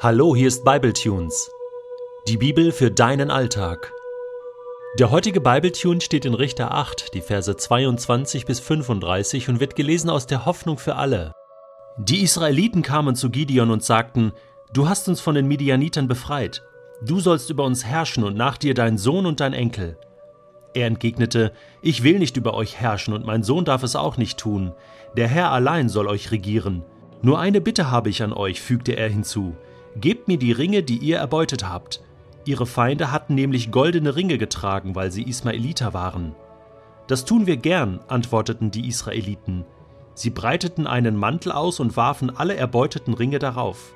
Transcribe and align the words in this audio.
Hallo, 0.00 0.36
hier 0.36 0.46
ist 0.46 0.64
Bibletunes. 0.64 1.50
Die 2.28 2.36
Bibel 2.36 2.70
für 2.70 2.88
deinen 2.88 3.32
Alltag. 3.32 3.92
Der 4.96 5.10
heutige 5.10 5.40
Bibletune 5.40 6.00
steht 6.00 6.24
in 6.24 6.34
Richter 6.34 6.72
8, 6.72 7.14
die 7.14 7.20
Verse 7.20 7.56
22 7.56 8.46
bis 8.46 8.60
35 8.60 9.48
und 9.48 9.58
wird 9.58 9.74
gelesen 9.74 10.08
aus 10.08 10.28
der 10.28 10.46
Hoffnung 10.46 10.78
für 10.78 10.94
alle. 10.94 11.32
Die 11.96 12.22
Israeliten 12.22 12.82
kamen 12.82 13.16
zu 13.16 13.28
Gideon 13.28 13.72
und 13.72 13.82
sagten: 13.82 14.30
Du 14.72 14.88
hast 14.88 15.08
uns 15.08 15.20
von 15.20 15.34
den 15.34 15.48
Midianitern 15.48 16.06
befreit. 16.06 16.62
Du 17.04 17.18
sollst 17.18 17.50
über 17.50 17.64
uns 17.64 17.84
herrschen 17.84 18.22
und 18.22 18.36
nach 18.36 18.56
dir 18.56 18.74
dein 18.74 18.98
Sohn 18.98 19.26
und 19.26 19.40
dein 19.40 19.52
Enkel. 19.52 19.98
Er 20.74 20.86
entgegnete: 20.86 21.50
Ich 21.82 22.04
will 22.04 22.20
nicht 22.20 22.36
über 22.36 22.54
euch 22.54 22.76
herrschen 22.76 23.14
und 23.14 23.26
mein 23.26 23.42
Sohn 23.42 23.64
darf 23.64 23.82
es 23.82 23.96
auch 23.96 24.16
nicht 24.16 24.38
tun. 24.38 24.74
Der 25.16 25.26
Herr 25.26 25.50
allein 25.50 25.88
soll 25.88 26.06
euch 26.06 26.30
regieren. 26.30 26.84
Nur 27.20 27.40
eine 27.40 27.60
Bitte 27.60 27.90
habe 27.90 28.10
ich 28.10 28.22
an 28.22 28.32
euch, 28.32 28.60
fügte 28.60 28.92
er 28.92 29.08
hinzu. 29.08 29.56
Gebt 30.00 30.28
mir 30.28 30.38
die 30.38 30.52
Ringe, 30.52 30.82
die 30.82 30.98
ihr 30.98 31.18
erbeutet 31.18 31.68
habt. 31.68 32.02
Ihre 32.44 32.66
Feinde 32.66 33.10
hatten 33.10 33.34
nämlich 33.34 33.70
goldene 33.70 34.14
Ringe 34.14 34.38
getragen, 34.38 34.94
weil 34.94 35.10
sie 35.10 35.22
Ismaeliter 35.22 35.92
waren. 35.92 36.34
Das 37.08 37.24
tun 37.24 37.46
wir 37.46 37.56
gern, 37.56 38.00
antworteten 38.06 38.70
die 38.70 38.86
Israeliten. 38.86 39.64
Sie 40.14 40.30
breiteten 40.30 40.86
einen 40.86 41.16
Mantel 41.16 41.52
aus 41.52 41.80
und 41.80 41.96
warfen 41.96 42.34
alle 42.34 42.54
erbeuteten 42.54 43.14
Ringe 43.14 43.38
darauf. 43.38 43.94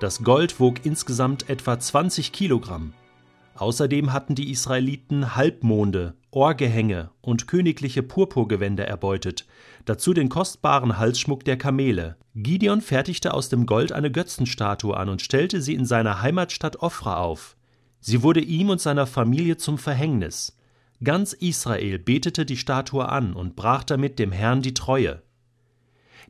Das 0.00 0.22
Gold 0.24 0.60
wog 0.60 0.84
insgesamt 0.84 1.48
etwa 1.48 1.78
20 1.78 2.32
Kilogramm. 2.32 2.92
Außerdem 3.60 4.14
hatten 4.14 4.34
die 4.34 4.50
Israeliten 4.50 5.36
Halbmonde, 5.36 6.14
Ohrgehänge 6.30 7.10
und 7.20 7.46
königliche 7.46 8.02
Purpurgewänder 8.02 8.88
erbeutet, 8.88 9.46
dazu 9.84 10.14
den 10.14 10.30
kostbaren 10.30 10.96
Halsschmuck 10.96 11.44
der 11.44 11.58
Kamele. 11.58 12.16
Gideon 12.34 12.80
fertigte 12.80 13.34
aus 13.34 13.50
dem 13.50 13.66
Gold 13.66 13.92
eine 13.92 14.10
Götzenstatue 14.10 14.96
an 14.96 15.10
und 15.10 15.20
stellte 15.20 15.60
sie 15.60 15.74
in 15.74 15.84
seiner 15.84 16.22
Heimatstadt 16.22 16.80
Ofra 16.80 17.18
auf. 17.18 17.58
Sie 18.00 18.22
wurde 18.22 18.40
ihm 18.40 18.70
und 18.70 18.80
seiner 18.80 19.06
Familie 19.06 19.58
zum 19.58 19.76
Verhängnis. 19.76 20.56
Ganz 21.04 21.34
Israel 21.34 21.98
betete 21.98 22.46
die 22.46 22.56
Statue 22.56 23.06
an 23.06 23.34
und 23.34 23.56
brach 23.56 23.84
damit 23.84 24.18
dem 24.18 24.32
Herrn 24.32 24.62
die 24.62 24.72
Treue. 24.72 25.20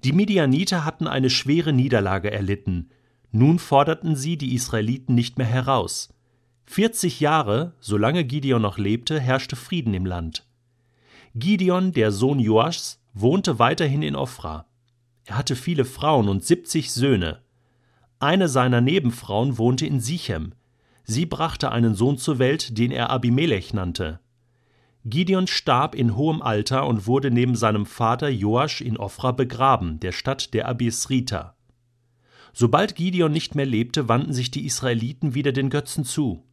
Die 0.03 0.13
Midianiter 0.13 0.85
hatten 0.85 1.07
eine 1.07 1.31
schwere 1.31 1.73
Niederlage 1.73 2.33
erlitten. 2.33 2.91
Nun 3.31 3.61
forderten 3.61 4.17
sie 4.17 4.37
die 4.37 4.53
Israeliten 4.53 5.15
nicht 5.15 5.39
mehr 5.39 5.47
heraus. 5.47 6.09
40 6.71 7.19
Jahre, 7.19 7.73
solange 7.81 8.23
Gideon 8.23 8.63
noch 8.63 8.79
lebte, 8.79 9.19
herrschte 9.19 9.57
Frieden 9.57 9.93
im 9.93 10.07
Land. 10.07 10.47
Gideon, 11.35 11.91
der 11.91 12.13
Sohn 12.13 12.39
Joaschs, 12.39 13.03
wohnte 13.13 13.59
weiterhin 13.59 14.03
in 14.03 14.15
Ofra. 14.15 14.67
Er 15.25 15.37
hatte 15.37 15.57
viele 15.57 15.85
Frauen 15.85 16.29
und 16.29 16.45
70 16.45 16.93
Söhne. 16.93 17.41
Eine 18.21 18.49
seiner 18.49 18.81
Nebenfrauen 18.81 19.59
wohnte 19.59 19.85
in 19.85 19.99
Sichem. 19.99 20.53
Sie 21.03 21.27
brachte 21.27 21.73
einen 21.73 21.97
Sohn 21.97 22.19
zur 22.19 22.39
Welt, 22.39 22.79
den 22.79 22.93
er 22.93 23.11
Abimelech 23.11 23.75
nannte. 23.75 24.21
Gideon 25.05 25.49
starb 25.49 25.97
in 25.97 26.15
hohem 26.15 26.41
Alter 26.41 26.87
und 26.87 27.09
wurde 27.09 27.33
neben 27.33 27.57
seinem 27.57 27.85
Vater 27.85 28.29
Joasch 28.29 28.81
in 28.81 28.97
Ofra 28.97 29.33
begraben, 29.33 29.99
der 29.99 30.13
Stadt 30.13 30.55
der 30.55 30.69
Abisriter. 30.69 31.57
Sobald 32.53 32.95
Gideon 32.95 33.33
nicht 33.33 33.57
mehr 33.57 33.67
lebte, 33.67 34.09
wandten 34.09 34.33
sich 34.33 34.53
die 34.53 34.67
Israeliten 34.67 35.35
wieder 35.35 35.51
den 35.51 35.69
Götzen 35.69 36.05
zu. 36.05 36.45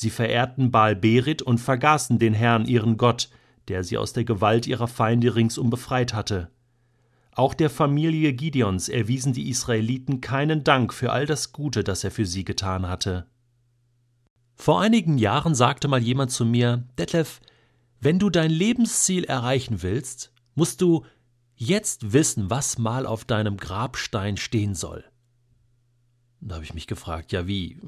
Sie 0.00 0.10
verehrten 0.10 0.70
Baal 0.70 0.94
Berit 0.94 1.42
und 1.42 1.58
vergaßen 1.58 2.20
den 2.20 2.32
Herrn, 2.32 2.66
ihren 2.66 2.98
Gott, 2.98 3.30
der 3.66 3.82
sie 3.82 3.98
aus 3.98 4.12
der 4.12 4.22
Gewalt 4.22 4.68
ihrer 4.68 4.86
Feinde 4.86 5.34
ringsum 5.34 5.70
befreit 5.70 6.14
hatte. 6.14 6.52
Auch 7.32 7.52
der 7.52 7.68
Familie 7.68 8.32
Gideons 8.32 8.88
erwiesen 8.88 9.32
die 9.32 9.48
Israeliten 9.50 10.20
keinen 10.20 10.62
Dank 10.62 10.94
für 10.94 11.10
all 11.10 11.26
das 11.26 11.50
Gute, 11.52 11.82
das 11.82 12.04
er 12.04 12.12
für 12.12 12.26
sie 12.26 12.44
getan 12.44 12.86
hatte. 12.86 13.26
Vor 14.54 14.80
einigen 14.80 15.18
Jahren 15.18 15.56
sagte 15.56 15.88
mal 15.88 16.00
jemand 16.00 16.30
zu 16.30 16.44
mir, 16.44 16.84
Detlef, 16.96 17.40
wenn 17.98 18.20
du 18.20 18.30
dein 18.30 18.52
Lebensziel 18.52 19.24
erreichen 19.24 19.82
willst, 19.82 20.32
musst 20.54 20.80
du 20.80 21.04
jetzt 21.56 22.12
wissen, 22.12 22.50
was 22.50 22.78
mal 22.78 23.04
auf 23.04 23.24
deinem 23.24 23.56
Grabstein 23.56 24.36
stehen 24.36 24.76
soll. 24.76 25.04
Da 26.40 26.54
habe 26.54 26.64
ich 26.64 26.74
mich 26.74 26.86
gefragt, 26.86 27.32
ja 27.32 27.48
wie, 27.48 27.80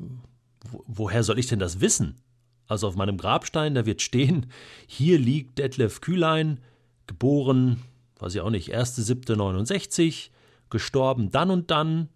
woher 0.86 1.22
soll 1.22 1.38
ich 1.38 1.46
denn 1.46 1.58
das 1.58 1.80
wissen? 1.80 2.20
Also 2.66 2.86
auf 2.86 2.96
meinem 2.96 3.16
Grabstein, 3.16 3.74
da 3.74 3.86
wird 3.86 4.02
stehen, 4.02 4.46
hier 4.86 5.18
liegt 5.18 5.58
Detlef 5.58 6.00
Kühlein, 6.00 6.60
geboren, 7.06 7.82
weiß 8.18 8.34
ich 8.34 8.40
auch 8.40 8.50
nicht, 8.50 8.74
1.7.69, 8.74 10.30
gestorben 10.68 11.30
dann 11.30 11.50
und 11.50 11.70
dann, 11.70 12.08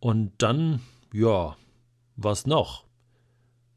und 0.00 0.32
dann, 0.38 0.80
ja, 1.12 1.56
was 2.16 2.46
noch? 2.46 2.84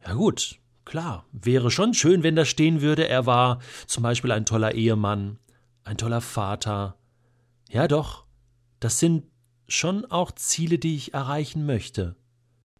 Ja 0.05 0.13
gut, 0.13 0.59
klar, 0.85 1.25
wäre 1.31 1.71
schon 1.71 1.93
schön, 1.93 2.23
wenn 2.23 2.35
da 2.35 2.45
stehen 2.45 2.81
würde, 2.81 3.07
er 3.07 3.25
war 3.25 3.59
zum 3.85 4.03
Beispiel 4.03 4.31
ein 4.31 4.45
toller 4.45 4.73
Ehemann, 4.75 5.37
ein 5.83 5.97
toller 5.97 6.21
Vater. 6.21 6.95
Ja 7.69 7.87
doch, 7.87 8.25
das 8.79 8.99
sind 8.99 9.25
schon 9.67 10.05
auch 10.05 10.31
Ziele, 10.31 10.79
die 10.79 10.95
ich 10.95 11.13
erreichen 11.13 11.65
möchte. 11.65 12.15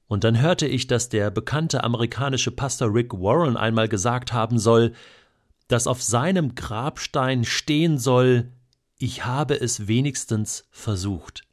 Und 0.09 0.23
dann 0.23 0.41
hörte 0.41 0.65
ich, 0.67 0.87
dass 0.87 1.07
der 1.07 1.29
bekannte 1.29 1.83
amerikanische 1.83 2.49
Pastor 2.49 2.91
Rick 2.91 3.13
Warren 3.13 3.55
einmal 3.55 3.87
gesagt 3.87 4.33
haben 4.33 4.57
soll, 4.57 4.93
dass 5.67 5.85
auf 5.85 6.01
seinem 6.01 6.55
Grabstein 6.55 7.45
stehen 7.45 7.99
soll, 7.99 8.51
ich 8.97 9.25
habe 9.25 9.53
es 9.53 9.87
wenigstens 9.87 10.67
versucht. 10.71 11.43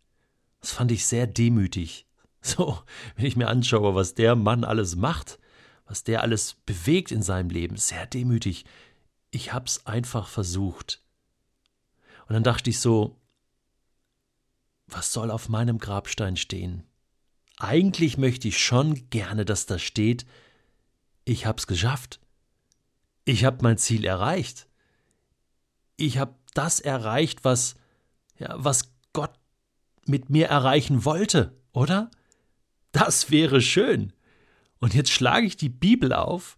Das 0.62 0.72
fand 0.72 0.90
ich 0.90 1.06
sehr 1.06 1.28
demütig. 1.28 2.02
So, 2.42 2.78
wenn 3.16 3.26
ich 3.26 3.34
mir 3.34 3.48
anschaue, 3.48 3.96
was 3.96 4.14
der 4.14 4.36
Mann 4.36 4.62
alles 4.62 4.94
macht, 4.94 5.40
was 5.84 6.04
der 6.04 6.22
alles 6.22 6.54
bewegt 6.64 7.10
in 7.10 7.20
seinem 7.20 7.50
Leben, 7.50 7.76
sehr 7.76 8.06
demütig. 8.06 8.64
Ich 9.32 9.52
hab's 9.52 9.84
einfach 9.84 10.28
versucht. 10.28 11.02
Und 12.28 12.34
dann 12.34 12.44
dachte 12.44 12.70
ich 12.70 12.78
so, 12.78 13.18
was 14.86 15.12
soll 15.12 15.32
auf 15.32 15.48
meinem 15.48 15.78
Grabstein 15.78 16.36
stehen? 16.36 16.84
Eigentlich 17.58 18.18
möchte 18.18 18.48
ich 18.48 18.58
schon 18.58 19.08
gerne, 19.08 19.44
dass 19.44 19.66
da 19.66 19.78
steht, 19.78 20.26
ich 21.24 21.46
hab's 21.46 21.66
geschafft. 21.66 22.20
Ich 23.24 23.44
hab 23.44 23.62
mein 23.62 23.78
Ziel 23.78 24.04
erreicht. 24.04 24.68
Ich 25.96 26.18
hab 26.18 26.38
das 26.52 26.80
erreicht, 26.80 27.44
was, 27.44 27.76
ja, 28.38 28.54
was 28.56 28.92
Gott 29.12 29.32
mit 30.04 30.28
mir 30.30 30.48
erreichen 30.48 31.04
wollte, 31.04 31.58
oder? 31.72 32.10
Das 32.92 33.30
wäre 33.30 33.60
schön. 33.60 34.12
Und 34.78 34.94
jetzt 34.94 35.10
schlage 35.10 35.46
ich 35.46 35.56
die 35.56 35.70
Bibel 35.70 36.12
auf 36.12 36.56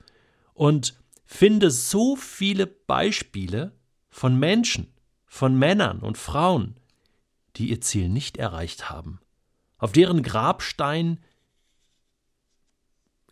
und 0.53 0.99
finde 1.25 1.71
so 1.71 2.17
viele 2.17 2.67
Beispiele 2.67 3.73
von 4.11 4.39
Menschen, 4.39 4.93
von 5.27 5.57
Männern 5.57 6.01
und 6.01 6.19
Frauen, 6.19 6.77
die 7.57 7.71
ihr 7.71 7.81
Ziel 7.81 8.09
nicht 8.09 8.37
erreicht 8.37 8.91
haben 8.91 9.21
auf 9.79 9.93
deren 9.93 10.23
Grabstein 10.23 11.21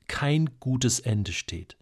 kein 0.08 0.58
gutes 0.60 1.00
Ende 1.00 1.32
steht, 1.32 1.76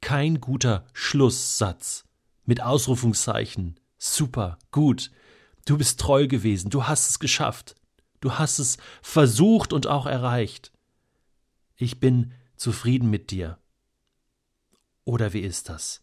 kein 0.00 0.40
guter 0.40 0.86
Schlusssatz 0.92 2.04
mit 2.44 2.62
Ausrufungszeichen, 2.62 3.78
super, 3.98 4.58
gut, 4.70 5.10
du 5.66 5.76
bist 5.76 6.00
treu 6.00 6.26
gewesen, 6.28 6.70
du 6.70 6.86
hast 6.86 7.10
es 7.10 7.18
geschafft, 7.18 7.74
du 8.20 8.34
hast 8.34 8.58
es 8.58 8.78
versucht 9.02 9.72
und 9.72 9.86
auch 9.86 10.06
erreicht. 10.06 10.72
Ich 11.76 12.00
bin 12.00 12.32
zufrieden 12.56 13.10
mit 13.10 13.30
dir. 13.30 13.58
Oder 15.04 15.32
wie 15.32 15.40
ist 15.40 15.68
das? 15.68 16.02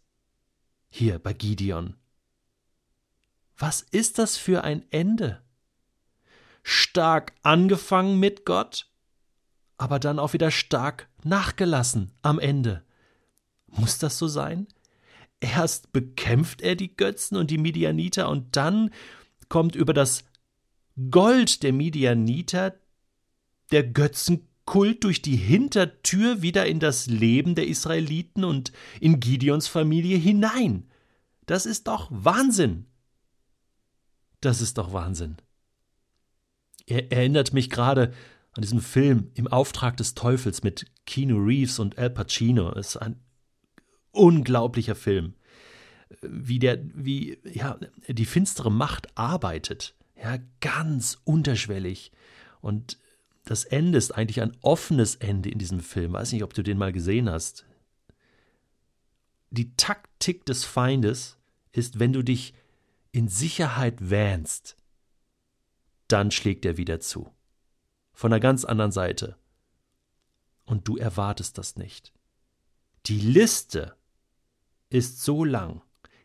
Hier 0.88 1.20
bei 1.20 1.34
Gideon. 1.34 1.96
Was 3.58 3.82
ist 3.82 4.18
das 4.18 4.38
für 4.38 4.64
ein 4.64 4.90
Ende? 4.92 5.45
Stark 6.68 7.34
angefangen 7.44 8.20
mit 8.20 8.44
Gott, 8.44 8.90
aber 9.78 10.00
dann 10.00 10.18
auch 10.18 10.34
wieder 10.34 10.50
stark 10.50 11.08
nachgelassen 11.24 12.12
am 12.24 12.40
Ende. 12.40 12.84
Muss 13.68 14.00
das 14.00 14.18
so 14.18 14.28
sein? 14.28 14.68
Erst 15.40 15.94
bekämpft 15.94 16.62
er 16.62 16.76
die 16.76 16.98
Götzen 16.98 17.38
und 17.38 17.52
die 17.52 17.60
Midianiter 17.60 18.30
und 18.30 18.56
dann 18.56 18.90
kommt 19.48 19.76
über 19.76 19.94
das 19.94 20.24
Gold 21.12 21.62
der 21.62 21.72
Midianiter 21.72 22.74
der 23.72 23.84
Götzenkult 23.84 25.04
durch 25.04 25.22
die 25.22 25.36
Hintertür 25.36 26.42
wieder 26.42 26.66
in 26.66 26.80
das 26.80 27.06
Leben 27.06 27.54
der 27.54 27.68
Israeliten 27.68 28.44
und 28.44 28.72
in 29.00 29.20
Gideons 29.20 29.68
Familie 29.68 30.18
hinein. 30.18 30.90
Das 31.46 31.68
ist 31.68 31.88
doch 31.88 32.08
Wahnsinn. 32.10 32.88
Das 34.42 34.62
ist 34.62 34.80
doch 34.80 34.94
Wahnsinn. 34.94 35.38
Er 36.86 37.12
erinnert 37.12 37.54
mich 37.54 37.70
gerade 37.70 38.14
an 38.54 38.62
diesen 38.62 38.82
Film 38.82 39.32
Im 39.34 39.48
Auftrag 39.48 39.98
des 39.98 40.14
Teufels 40.14 40.64
mit 40.64 40.86
Keanu 41.06 41.38
Reeves 41.38 41.80
und 41.80 41.98
Al 41.98 42.10
Pacino. 42.10 42.72
Es 42.72 42.90
ist 42.90 42.98
ein 42.98 43.20
unglaublicher 44.12 44.96
Film. 44.96 45.34
Wie 46.22 46.60
der, 46.60 46.80
wie, 46.94 47.40
ja, 47.44 47.78
die 48.08 48.26
finstere 48.26 48.72
Macht 48.72 49.18
arbeitet. 49.18 49.96
Ja, 50.22 50.38
ganz 50.62 51.20
unterschwellig. 51.26 52.12
Und 52.62 52.98
das 53.44 53.66
Ende 53.66 53.98
ist 53.98 54.12
eigentlich 54.12 54.42
ein 54.42 54.56
offenes 54.62 55.16
Ende 55.16 55.50
in 55.50 55.60
diesem 55.60 55.82
Film. 55.82 56.14
Weiß 56.14 56.32
nicht, 56.32 56.44
ob 56.44 56.54
du 56.54 56.64
den 56.64 56.78
mal 56.78 56.94
gesehen 56.94 57.30
hast. 57.30 57.66
Die 59.52 59.76
Taktik 59.76 60.46
des 60.46 60.66
Feindes 60.66 61.38
ist, 61.72 62.00
wenn 62.00 62.14
du 62.14 62.24
dich 62.24 62.54
in 63.12 63.28
Sicherheit 63.28 64.10
wähnst, 64.10 64.78
dann 66.08 66.32
schlägt 66.32 66.66
er 66.66 66.78
wieder 66.78 67.00
zu. 67.00 67.32
Von 68.14 68.32
einer 68.32 68.40
ganz 68.40 68.66
anderen 68.66 68.92
Seite. 68.92 69.38
Und 70.66 70.88
du 70.88 70.98
erwartest 70.98 71.58
das 71.58 71.76
nicht. 71.76 72.14
Die 73.06 73.20
Liste 73.20 73.96
ist 74.90 75.22
so 75.22 75.44
lang. 75.44 75.82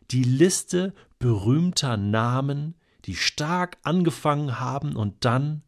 Die 0.09 0.23
Liste 0.23 0.93
berühmter 1.19 1.97
Namen, 1.97 2.75
die 3.05 3.15
stark 3.15 3.77
angefangen 3.83 4.59
haben 4.59 4.95
und 4.95 5.25
dann 5.25 5.63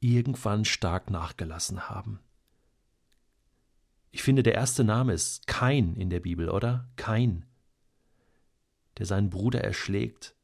irgendwann 0.00 0.64
stark 0.64 1.10
nachgelassen 1.10 1.88
haben. 1.88 2.20
Ich 4.10 4.22
finde, 4.22 4.42
der 4.42 4.54
erste 4.54 4.84
Name 4.84 5.14
ist 5.14 5.46
Kain 5.46 5.96
in 5.96 6.10
der 6.10 6.20
Bibel, 6.20 6.50
oder? 6.50 6.90
Kain, 6.96 7.46
der 8.98 9.06
seinen 9.06 9.30
Bruder 9.30 9.62
erschlägt 9.62 10.34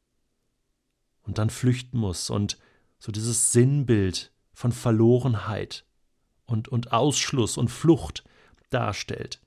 und 1.29 1.37
dann 1.37 1.51
flüchten 1.51 1.99
muss 1.99 2.31
und 2.31 2.57
so 2.97 3.11
dieses 3.11 3.51
Sinnbild 3.51 4.33
von 4.51 4.71
Verlorenheit 4.71 5.85
und, 6.45 6.69
und 6.69 6.91
Ausschluss 6.91 7.55
und 7.55 7.69
Flucht 7.69 8.23
darstellt. 8.71 9.39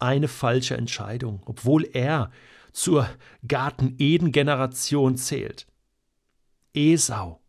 Eine 0.00 0.26
falsche 0.26 0.76
Entscheidung, 0.76 1.40
obwohl 1.46 1.84
er 1.84 2.32
zur 2.72 3.08
Garten-Eden-Generation 3.46 5.16
zählt. 5.16 5.68
Esau, 6.74 7.40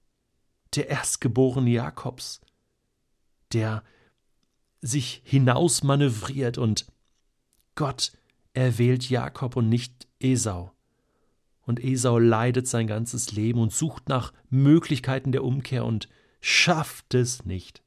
der 0.75 0.89
Erstgeborene 0.89 1.71
Jakobs, 1.71 2.39
der 3.51 3.83
sich 4.79 5.23
hinausmanövriert 5.25 6.59
und 6.59 6.85
Gott 7.73 8.11
erwählt 8.53 9.09
Jakob 9.09 9.55
und 9.55 9.69
nicht 9.69 10.07
Esau. 10.19 10.71
Und 11.63 11.83
Esau 11.83 12.17
leidet 12.17 12.67
sein 12.67 12.87
ganzes 12.87 13.31
Leben 13.31 13.59
und 13.59 13.71
sucht 13.71 14.09
nach 14.09 14.33
Möglichkeiten 14.49 15.31
der 15.31 15.43
Umkehr 15.43 15.85
und 15.85 16.09
schafft 16.41 17.13
es 17.13 17.45
nicht. 17.45 17.83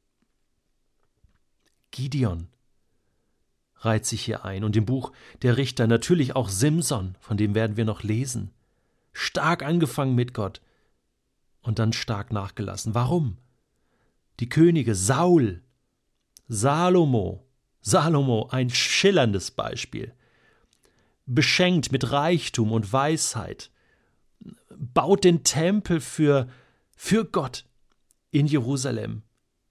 Gideon 1.91 2.49
reiht 3.77 4.07
sich 4.07 4.23
hier 4.23 4.45
ein 4.45 4.65
und 4.65 4.77
im 4.77 4.87
Buch 4.87 5.13
der 5.43 5.57
Richter 5.57 5.87
natürlich 5.87 6.35
auch 6.35 6.49
Simson, 6.49 7.17
von 7.21 7.37
dem 7.37 7.55
werden 7.55 7.77
wir 7.77 7.85
noch 7.85 8.03
lesen. 8.03 8.51
Stark 9.13 9.63
angefangen 9.63 10.15
mit 10.15 10.35
Gott 10.35 10.61
und 11.61 11.79
dann 11.79 11.93
stark 11.93 12.33
nachgelassen. 12.33 12.95
Warum? 12.95 13.39
Die 14.41 14.49
Könige 14.49 14.95
Saul, 14.95 15.63
Salomo, 16.49 17.47
Salomo, 17.81 18.49
ein 18.51 18.71
schillerndes 18.71 19.51
Beispiel, 19.51 20.13
beschenkt 21.27 21.93
mit 21.93 22.11
Reichtum 22.11 22.73
und 22.73 22.93
Weisheit, 22.93 23.71
baut 24.77 25.25
den 25.25 25.45
Tempel 25.45 26.01
für, 26.01 26.49
für 26.97 27.25
Gott 27.25 27.65
in 28.31 28.47
Jerusalem, 28.47 29.23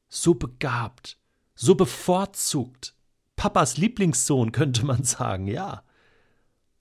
so 0.07 0.33
begabt, 0.35 1.17
so 1.55 1.75
bevorzugt, 1.75 2.95
Papas 3.35 3.77
Lieblingssohn, 3.77 4.51
könnte 4.51 4.85
man 4.85 5.03
sagen, 5.03 5.47
ja. 5.47 5.83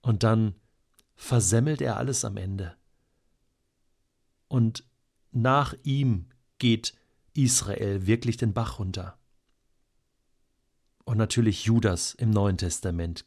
Und 0.01 0.23
dann 0.23 0.55
versemmelt 1.15 1.81
er 1.81 1.97
alles 1.97 2.25
am 2.25 2.37
Ende. 2.37 2.75
Und 4.47 4.85
nach 5.31 5.73
ihm 5.83 6.29
geht 6.59 6.93
Israel 7.33 8.05
wirklich 8.05 8.37
den 8.37 8.53
Bach 8.53 8.79
runter. 8.79 9.17
Und 11.05 11.17
natürlich 11.17 11.65
Judas 11.65 12.13
im 12.13 12.29
Neuen 12.29 12.57
Testament, 12.57 13.25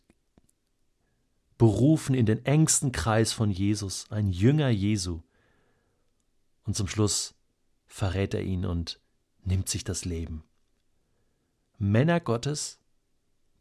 berufen 1.58 2.14
in 2.14 2.26
den 2.26 2.44
engsten 2.44 2.92
Kreis 2.92 3.32
von 3.32 3.50
Jesus, 3.50 4.06
ein 4.10 4.28
Jünger 4.28 4.68
Jesu. 4.68 5.22
Und 6.64 6.76
zum 6.76 6.88
Schluss 6.88 7.34
verrät 7.86 8.34
er 8.34 8.42
ihn 8.42 8.66
und 8.66 9.00
nimmt 9.42 9.68
sich 9.68 9.84
das 9.84 10.04
Leben. 10.04 10.44
Männer 11.78 12.20
Gottes, 12.20 12.78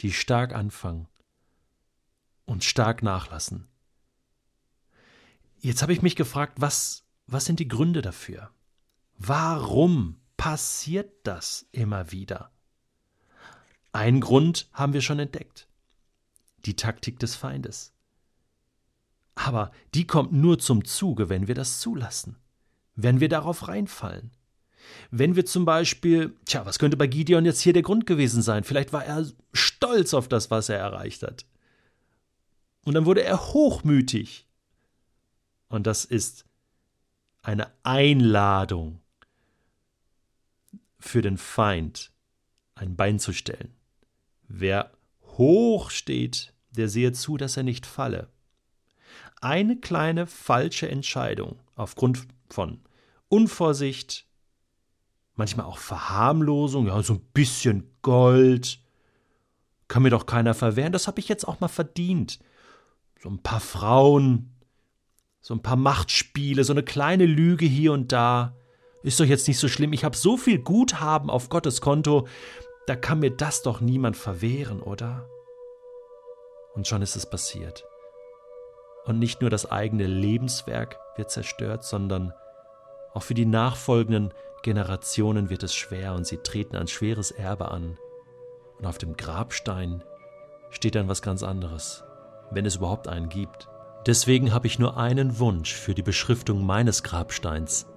die 0.02 0.12
stark 0.12 0.54
anfangen 0.54 1.08
und 2.46 2.64
stark 2.64 3.04
nachlassen. 3.04 3.68
Jetzt 5.60 5.82
habe 5.82 5.94
ich 5.94 6.02
mich 6.02 6.16
gefragt, 6.16 6.54
was, 6.58 7.06
was 7.28 7.46
sind 7.46 7.60
die 7.60 7.68
Gründe 7.68 8.02
dafür? 8.02 8.52
Warum 9.18 10.20
passiert 10.38 11.12
das 11.24 11.68
immer 11.72 12.12
wieder? 12.12 12.52
Einen 13.92 14.20
Grund 14.20 14.68
haben 14.74 14.94
wir 14.94 15.02
schon 15.02 15.20
entdeckt. 15.20 15.68
Die 16.66 16.76
Taktik 16.76 17.20
des 17.20 17.36
Feindes. 17.36 17.94
Aber 19.36 19.72
die 19.94 20.08
kommt 20.08 20.32
nur 20.32 20.60
zum 20.60 20.86
Zuge, 20.86 21.30
wenn 21.30 21.48
wir 21.48 21.56
das 21.56 21.80
zulassen, 21.80 22.38
wenn 22.96 23.20
wir 23.20 23.30
darauf 23.30 23.68
reinfallen. 23.68 24.32
Wenn 25.12 25.36
wir 25.36 25.46
zum 25.46 25.66
Beispiel, 25.66 26.36
tja, 26.46 26.66
was 26.66 26.80
könnte 26.80 26.98
bei 26.98 27.08
Gideon 27.08 27.46
jetzt 27.46 27.62
hier 27.62 27.74
der 27.74 27.82
Grund 27.82 28.06
gewesen 28.06 28.42
sein? 28.42 28.64
Vielleicht 28.64 28.94
war 28.94 29.04
er 29.04 29.26
stolz 29.54 30.14
auf 30.14 30.28
das, 30.28 30.52
was 30.52 30.70
er 30.70 30.78
erreicht 30.78 31.24
hat. 31.24 31.46
Und 32.86 32.94
dann 32.94 33.06
wurde 33.06 33.24
er 33.24 33.54
hochmütig. 33.54 34.48
Und 35.68 35.88
das 35.88 36.06
ist 36.06 36.46
eine 37.42 37.72
Einladung 37.84 39.02
für 41.00 41.22
den 41.22 41.38
Feind, 41.38 42.12
ein 42.76 42.96
Bein 42.96 43.20
zu 43.20 43.34
stellen. 43.34 43.74
Wer 44.48 44.92
hoch 45.38 45.90
steht, 45.90 46.54
der 46.76 46.90
sehe 46.90 47.12
zu, 47.12 47.38
dass 47.38 47.58
er 47.58 47.64
nicht 47.64 47.86
falle. 47.86 48.30
Eine 49.42 49.78
kleine 49.78 50.28
falsche 50.28 50.90
Entscheidung 50.90 51.60
aufgrund 51.76 52.28
von 52.50 52.80
Unvorsicht, 53.30 54.26
manchmal 55.36 55.66
auch 55.66 55.78
Verharmlosung, 55.78 56.88
ja, 56.88 57.02
so 57.04 57.14
ein 57.14 57.26
bisschen 57.34 57.90
Gold. 58.02 58.80
Kann 59.88 60.04
mir 60.04 60.10
doch 60.10 60.26
keiner 60.26 60.54
verwehren, 60.54 60.94
das 60.94 61.08
habe 61.08 61.20
ich 61.20 61.28
jetzt 61.28 61.48
auch 61.48 61.60
mal 61.60 61.68
verdient. 61.68 62.40
So 63.22 63.30
ein 63.30 63.42
paar 63.42 63.60
Frauen, 63.60 64.56
so 65.42 65.54
ein 65.54 65.62
paar 65.62 65.76
Machtspiele, 65.76 66.64
so 66.64 66.74
eine 66.74 66.84
kleine 66.84 67.26
Lüge 67.26 67.66
hier 67.66 67.94
und 67.94 68.12
da. 68.12 68.56
Ist 69.04 69.20
doch 69.20 69.26
jetzt 69.26 69.48
nicht 69.48 69.60
so 69.60 69.68
schlimm. 69.68 69.94
Ich 69.94 70.04
habe 70.04 70.18
so 70.18 70.38
viel 70.38 70.58
Guthaben 70.58 71.30
auf 71.30 71.50
Gottes 71.50 71.82
Konto, 71.82 72.28
da 72.88 72.96
kann 72.96 73.20
mir 73.20 73.32
das 73.32 73.62
doch 73.62 73.82
niemand 73.82 74.18
verwehren, 74.18 74.82
oder? 74.82 75.28
Und 76.76 76.88
schon 76.88 77.02
ist 77.02 77.16
es 77.16 77.26
passiert. 77.26 77.86
Und 79.06 79.20
nicht 79.20 79.42
nur 79.42 79.50
das 79.50 79.72
eigene 79.72 80.08
Lebenswerk 80.08 81.00
wird 81.16 81.32
zerstört, 81.32 81.84
sondern 81.84 82.34
auch 83.14 83.24
für 83.24 83.34
die 83.34 83.46
nachfolgenden 83.46 84.34
Generationen 84.62 85.50
wird 85.50 85.64
es 85.64 85.76
schwer 85.76 86.14
und 86.16 86.26
sie 86.28 86.38
treten 86.38 86.76
ein 86.76 86.88
schweres 86.88 87.32
Erbe 87.32 87.70
an. 87.70 87.98
Und 88.78 88.86
auf 88.86 88.98
dem 88.98 89.16
Grabstein 89.16 90.04
steht 90.70 90.96
dann 90.96 91.08
was 91.08 91.22
ganz 91.22 91.44
anderes, 91.44 92.04
wenn 92.52 92.66
es 92.66 92.78
überhaupt 92.78 93.08
einen 93.08 93.30
gibt. 93.30 93.70
Deswegen 94.06 94.54
habe 94.54 94.68
ich 94.68 94.80
nur 94.80 94.98
einen 94.98 95.40
Wunsch 95.40 95.74
für 95.74 95.96
die 95.96 96.04
Beschriftung 96.04 96.66
meines 96.66 97.04
Grabsteins. 97.04 97.88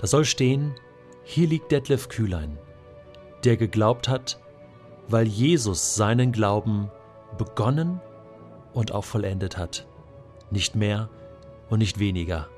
Da 0.00 0.06
soll 0.06 0.24
stehen, 0.24 0.74
hier 1.24 1.48
liegt 1.48 1.72
Detlef 1.72 2.08
Kühlein, 2.08 2.58
der 3.44 3.56
geglaubt 3.56 4.08
hat, 4.08 4.38
weil 5.08 5.26
Jesus 5.26 5.94
seinen 5.94 6.32
Glauben 6.32 6.90
begonnen 7.36 8.00
und 8.72 8.92
auch 8.92 9.04
vollendet 9.04 9.56
hat. 9.56 9.86
Nicht 10.50 10.76
mehr 10.76 11.08
und 11.68 11.78
nicht 11.78 11.98
weniger. 11.98 12.48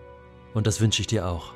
Und 0.55 0.67
das 0.67 0.81
wünsche 0.81 1.01
ich 1.01 1.07
dir 1.07 1.29
auch. 1.29 1.53